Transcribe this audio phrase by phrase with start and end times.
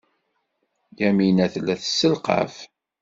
[0.99, 2.55] Yamina tella tesselqaf.